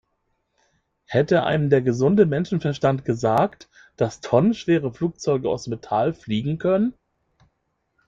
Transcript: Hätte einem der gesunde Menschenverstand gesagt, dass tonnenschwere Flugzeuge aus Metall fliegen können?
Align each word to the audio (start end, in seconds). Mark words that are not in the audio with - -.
Hätte 1.05 1.43
einem 1.43 1.69
der 1.69 1.83
gesunde 1.83 2.25
Menschenverstand 2.25 3.05
gesagt, 3.05 3.69
dass 3.97 4.19
tonnenschwere 4.19 4.91
Flugzeuge 4.91 5.47
aus 5.47 5.67
Metall 5.67 6.15
fliegen 6.15 6.57
können? 6.57 6.95